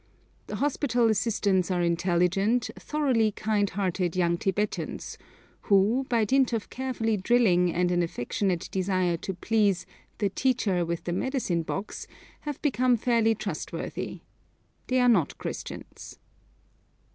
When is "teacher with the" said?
10.29-11.13